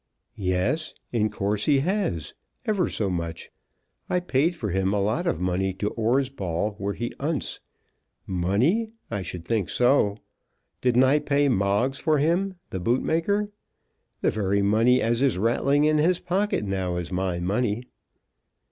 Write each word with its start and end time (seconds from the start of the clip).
"Yes; 0.41 0.95
in 1.11 1.29
course 1.29 1.67
he 1.67 1.81
has; 1.81 2.33
ever 2.65 2.89
so 2.89 3.07
much. 3.07 3.51
I 4.09 4.19
paid 4.19 4.55
for 4.55 4.71
him 4.71 4.93
a 4.95 4.99
lot 4.99 5.27
of 5.27 5.39
money 5.39 5.73
to 5.75 5.91
'Orsball, 5.91 6.73
where 6.79 6.95
he 6.95 7.13
'unts. 7.19 7.59
Money! 8.25 8.89
I 9.11 9.21
should 9.21 9.45
think 9.45 9.69
so. 9.69 10.17
Didn't 10.81 11.03
I 11.03 11.19
pay 11.19 11.49
Moggs 11.49 11.99
for 11.99 12.17
him, 12.17 12.55
the 12.71 12.79
bootmaker? 12.79 13.51
The 14.21 14.31
very 14.31 14.63
money 14.63 15.03
as 15.03 15.21
is 15.21 15.37
rattling 15.37 15.83
in 15.83 15.99
his 15.99 16.19
pocket 16.19 16.65
now 16.65 16.95
is 16.97 17.11
my 17.11 17.39
money." 17.39 17.83